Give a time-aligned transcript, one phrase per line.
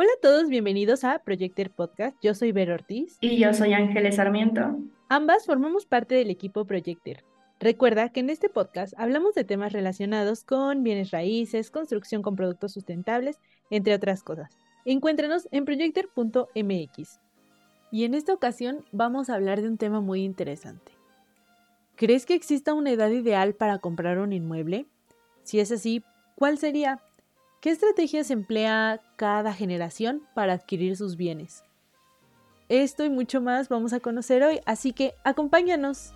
[0.00, 2.16] Hola a todos, bienvenidos a Projector Podcast.
[2.22, 3.18] Yo soy Ver Ortiz.
[3.20, 4.76] Y yo soy Ángeles Sarmiento.
[5.08, 7.24] Ambas formamos parte del equipo Projector.
[7.58, 12.74] Recuerda que en este podcast hablamos de temas relacionados con bienes raíces, construcción con productos
[12.74, 13.40] sustentables,
[13.70, 14.56] entre otras cosas.
[14.84, 17.18] Encuéntranos en projector.mx.
[17.90, 20.92] Y en esta ocasión vamos a hablar de un tema muy interesante.
[21.96, 24.86] ¿Crees que exista una edad ideal para comprar un inmueble?
[25.42, 26.04] Si es así,
[26.36, 27.00] ¿cuál sería?
[27.60, 31.64] ¿Qué estrategias emplea cada generación para adquirir sus bienes?
[32.68, 36.12] Esto y mucho más vamos a conocer hoy, así que acompáñanos.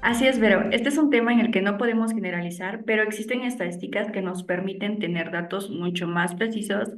[0.00, 0.68] Así es, Vero.
[0.72, 4.42] Este es un tema en el que no podemos generalizar, pero existen estadísticas que nos
[4.42, 6.88] permiten tener datos mucho más precisos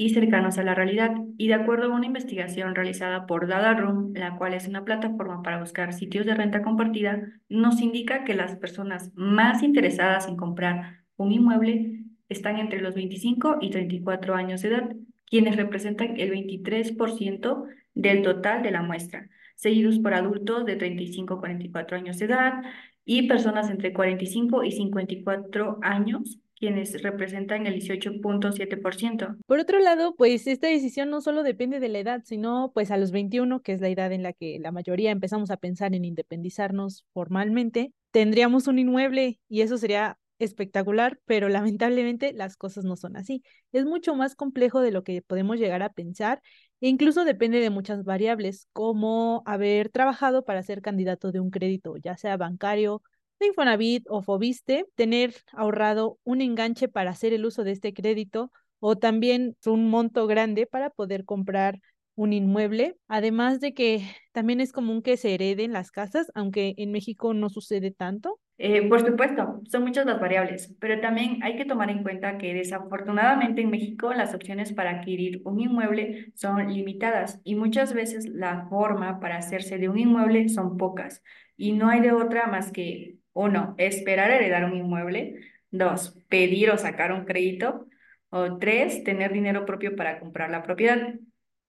[0.00, 1.14] y cercanos a la realidad.
[1.36, 5.42] Y de acuerdo a una investigación realizada por Dada Room, la cual es una plataforma
[5.42, 11.02] para buscar sitios de renta compartida, nos indica que las personas más interesadas en comprar
[11.18, 12.00] un inmueble
[12.30, 18.62] están entre los 25 y 34 años de edad, quienes representan el 23% del total
[18.62, 22.62] de la muestra, seguidos por adultos de 35 a 44 años de edad
[23.04, 29.36] y personas entre 45 y 54 años quienes representan el 18.7%.
[29.46, 32.98] Por otro lado, pues esta decisión no solo depende de la edad, sino pues a
[32.98, 36.04] los 21, que es la edad en la que la mayoría empezamos a pensar en
[36.04, 43.16] independizarnos formalmente, tendríamos un inmueble y eso sería espectacular, pero lamentablemente las cosas no son
[43.16, 43.42] así.
[43.72, 46.42] Es mucho más complejo de lo que podemos llegar a pensar
[46.80, 51.96] e incluso depende de muchas variables, como haber trabajado para ser candidato de un crédito,
[51.98, 53.02] ya sea bancario,
[53.40, 58.52] de Infonavit o Fobiste, tener ahorrado un enganche para hacer el uso de este crédito
[58.78, 61.80] o también un monto grande para poder comprar
[62.14, 66.92] un inmueble, además de que también es común que se hereden las casas, aunque en
[66.92, 68.38] México no sucede tanto.
[68.58, 72.52] Eh, por supuesto, son muchas las variables, pero también hay que tomar en cuenta que
[72.52, 78.66] desafortunadamente en México las opciones para adquirir un inmueble son limitadas y muchas veces la
[78.68, 81.22] forma para hacerse de un inmueble son pocas
[81.56, 85.40] y no hay de otra más que uno, esperar heredar un inmueble.
[85.70, 87.86] Dos, pedir o sacar un crédito.
[88.30, 91.14] O tres, tener dinero propio para comprar la propiedad.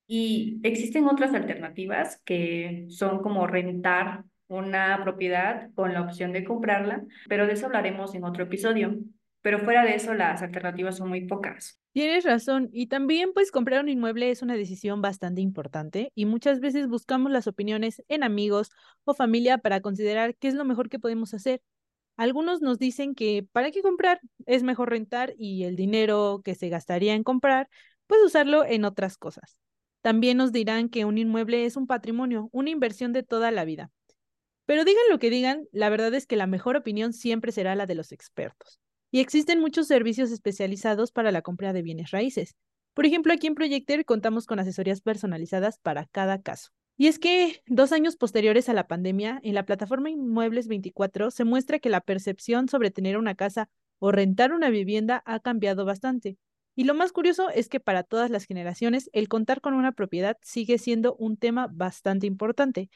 [0.08, 7.04] Y existen otras alternativas que son como rentar una propiedad con la opción de comprarla,
[7.30, 9.00] pero de eso hablaremos en otro episodio.
[9.42, 11.81] Pero fuera de eso, las alternativas son muy pocas.
[11.94, 12.70] Tienes razón.
[12.72, 17.32] Y también, pues, comprar un inmueble es una decisión bastante importante y muchas veces buscamos
[17.32, 18.70] las opiniones en amigos
[19.04, 21.62] o familia para considerar qué es lo mejor que podemos hacer.
[22.18, 26.70] Algunos nos dicen que para qué comprar es mejor rentar y el dinero que se
[26.70, 27.70] gastaría en comprar,
[28.08, 29.58] pues usarlo en otras cosas.
[30.02, 33.92] También nos dirán que un inmueble es un patrimonio, una inversión de toda la vida.
[34.66, 37.86] Pero digan lo que digan, la verdad es que la mejor opinión siempre será la
[37.86, 38.80] de los expertos.
[39.12, 42.56] Y existen muchos servicios especializados para la compra de bienes raíces.
[42.94, 46.70] Por ejemplo, aquí en Projector contamos con asesorías personalizadas para cada caso.
[46.98, 51.44] Y es que dos años posteriores a la pandemia, en la plataforma Inmuebles 24 se
[51.44, 53.70] muestra que la percepción sobre tener una casa
[54.00, 56.38] o rentar una vivienda ha cambiado bastante.
[56.76, 60.38] Y lo más curioso es que para todas las generaciones el contar con una propiedad
[60.42, 62.90] sigue siendo un tema bastante importante.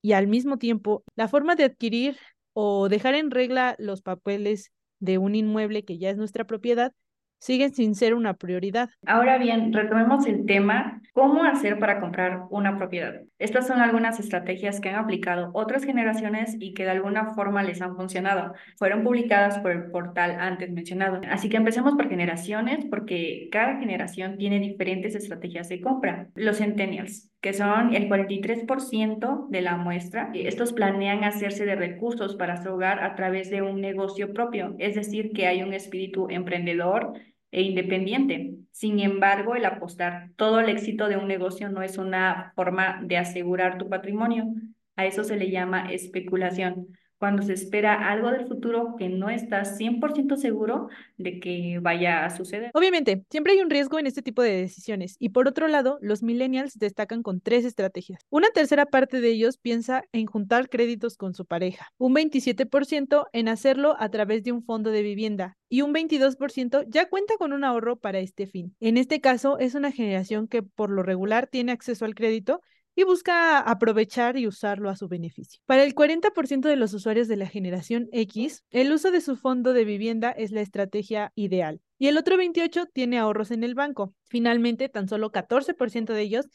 [0.00, 2.16] Y al mismo tiempo, la forma de adquirir
[2.54, 6.92] o dejar en regla los papeles de un inmueble que ya es nuestra propiedad,
[7.38, 8.90] siguen sin ser una prioridad.
[9.04, 13.22] Ahora bien, retomemos el tema, ¿cómo hacer para comprar una propiedad?
[13.40, 17.82] Estas son algunas estrategias que han aplicado otras generaciones y que de alguna forma les
[17.82, 18.54] han funcionado.
[18.78, 21.20] Fueron publicadas por el portal antes mencionado.
[21.28, 26.28] Así que empecemos por generaciones porque cada generación tiene diferentes estrategias de compra.
[26.36, 30.30] Los centennials, que son el 43% de la muestra.
[30.32, 34.94] Estos planean hacerse de recursos para su hogar a través de un negocio propio, es
[34.94, 37.14] decir, que hay un espíritu emprendedor
[37.50, 38.54] e independiente.
[38.70, 43.16] Sin embargo, el apostar todo el éxito de un negocio no es una forma de
[43.16, 44.46] asegurar tu patrimonio.
[44.94, 49.78] A eso se le llama especulación cuando se espera algo del futuro que no estás
[49.78, 50.88] 100% seguro
[51.18, 52.72] de que vaya a suceder.
[52.74, 56.24] Obviamente, siempre hay un riesgo en este tipo de decisiones y por otro lado, los
[56.24, 58.26] millennials destacan con tres estrategias.
[58.28, 63.46] Una tercera parte de ellos piensa en juntar créditos con su pareja, un 27% en
[63.46, 67.62] hacerlo a través de un fondo de vivienda y un 22% ya cuenta con un
[67.62, 68.74] ahorro para este fin.
[68.80, 72.62] En este caso, es una generación que por lo regular tiene acceso al crédito
[72.94, 75.60] y busca aprovechar y usarlo a su beneficio.
[75.66, 79.72] Para el 40% de los usuarios de la generación X, el uso de su fondo
[79.72, 84.14] de vivienda es la estrategia ideal y el otro 28% tiene ahorros en el banco.
[84.24, 86.48] Finalmente, tan solo 14% de ellos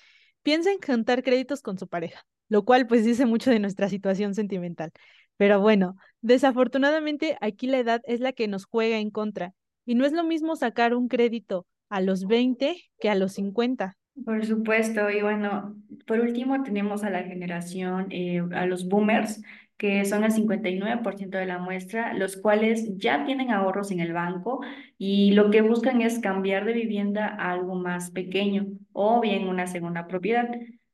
[0.44, 4.36] piensa en juntar créditos con su pareja, lo cual pues dice mucho de nuestra situación
[4.36, 4.92] sentimental.
[5.38, 9.54] Pero bueno, desafortunadamente aquí la edad es la que nos juega en contra
[9.86, 13.98] Y no es lo mismo sacar un crédito a los 20 que a los 50.
[14.26, 15.76] Por supuesto, y bueno,
[16.08, 19.42] por último tenemos a la generación, eh, a los boomers,
[19.78, 24.62] que son el 59% de la muestra, los cuales ya tienen ahorros en el banco
[24.98, 29.68] y lo que buscan es cambiar de vivienda a algo más pequeño o bien una
[29.68, 30.50] segunda propiedad,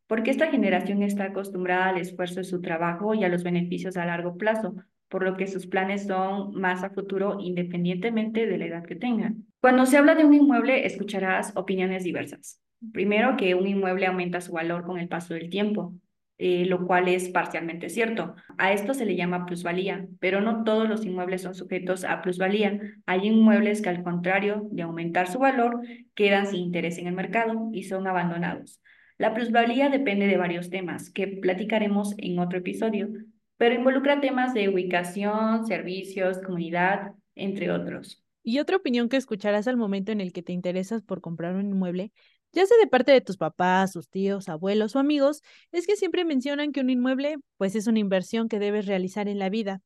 [0.07, 4.05] porque esta generación está acostumbrada al esfuerzo de su trabajo y a los beneficios a
[4.05, 4.75] largo plazo,
[5.07, 9.45] por lo que sus planes son más a futuro independientemente de la edad que tengan.
[9.61, 12.62] Cuando se habla de un inmueble, escucharás opiniones diversas.
[12.91, 15.93] Primero, que un inmueble aumenta su valor con el paso del tiempo.
[16.39, 18.35] Eh, lo cual es parcialmente cierto.
[18.57, 22.79] A esto se le llama plusvalía, pero no todos los inmuebles son sujetos a plusvalía.
[23.05, 25.79] Hay inmuebles que al contrario de aumentar su valor,
[26.15, 28.81] quedan sin interés en el mercado y son abandonados.
[29.17, 33.09] La plusvalía depende de varios temas que platicaremos en otro episodio,
[33.57, 38.23] pero involucra temas de ubicación, servicios, comunidad, entre otros.
[38.43, 41.69] Y otra opinión que escucharás al momento en el que te interesas por comprar un
[41.69, 42.11] inmueble
[42.53, 45.41] ya sea de parte de tus papás, sus tíos, abuelos o amigos,
[45.71, 49.39] es que siempre mencionan que un inmueble pues es una inversión que debes realizar en
[49.39, 49.81] la vida.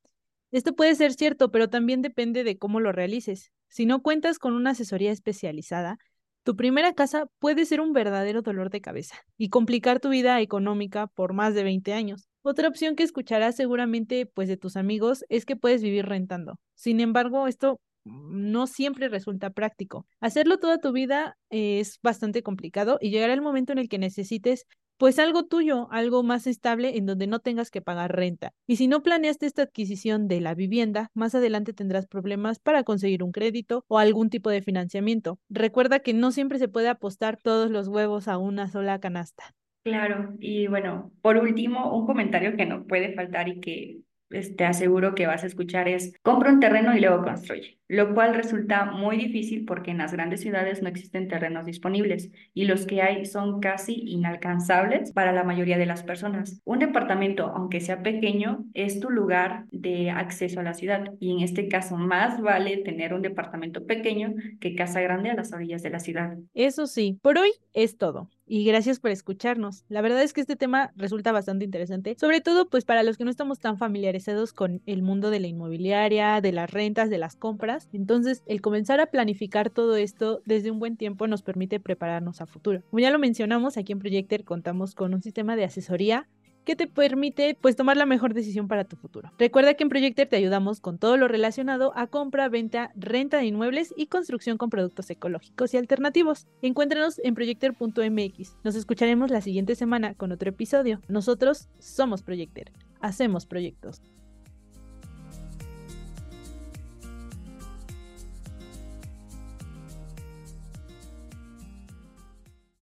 [0.50, 3.52] Esto puede ser cierto, pero también depende de cómo lo realices.
[3.68, 5.98] Si no cuentas con una asesoría especializada,
[6.42, 11.06] tu primera casa puede ser un verdadero dolor de cabeza y complicar tu vida económica
[11.06, 12.28] por más de 20 años.
[12.40, 16.58] Otra opción que escucharás seguramente pues de tus amigos es que puedes vivir rentando.
[16.74, 20.06] Sin embargo, esto no siempre resulta práctico.
[20.20, 24.66] Hacerlo toda tu vida es bastante complicado y llegará el momento en el que necesites
[24.98, 28.52] pues algo tuyo, algo más estable en donde no tengas que pagar renta.
[28.66, 33.22] Y si no planeaste esta adquisición de la vivienda, más adelante tendrás problemas para conseguir
[33.22, 35.38] un crédito o algún tipo de financiamiento.
[35.48, 39.54] Recuerda que no siempre se puede apostar todos los huevos a una sola canasta.
[39.84, 45.14] Claro, y bueno, por último, un comentario que no puede faltar y que te aseguro
[45.14, 49.16] que vas a escuchar es compra un terreno y luego construye, lo cual resulta muy
[49.16, 53.60] difícil porque en las grandes ciudades no existen terrenos disponibles y los que hay son
[53.60, 56.60] casi inalcanzables para la mayoría de las personas.
[56.64, 61.40] Un departamento, aunque sea pequeño, es tu lugar de acceso a la ciudad y en
[61.40, 65.90] este caso más vale tener un departamento pequeño que casa grande a las orillas de
[65.90, 66.36] la ciudad.
[66.54, 69.84] Eso sí, por hoy es todo y gracias por escucharnos.
[69.88, 73.24] La verdad es que este tema resulta bastante interesante, sobre todo pues para los que
[73.24, 77.36] no estamos tan familiarizados con el mundo de la inmobiliaria, de las rentas, de las
[77.36, 77.88] compras.
[77.92, 82.46] Entonces, el comenzar a planificar todo esto desde un buen tiempo nos permite prepararnos a
[82.46, 82.82] futuro.
[82.90, 86.26] Como ya lo mencionamos, aquí en Projector contamos con un sistema de asesoría
[86.68, 89.32] que te permite pues tomar la mejor decisión para tu futuro.
[89.38, 93.46] Recuerda que en Projector te ayudamos con todo lo relacionado a compra, venta, renta de
[93.46, 96.46] inmuebles y construcción con productos ecológicos y alternativos.
[96.60, 98.58] Encuéntranos en projector.mx.
[98.64, 101.00] Nos escucharemos la siguiente semana con otro episodio.
[101.08, 102.70] Nosotros somos Projector.
[103.00, 104.02] Hacemos proyectos.